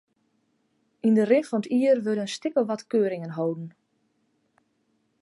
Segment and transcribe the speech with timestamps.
[1.07, 3.69] Yn de rin fan it jier wurde in stik of wat keuringen holden.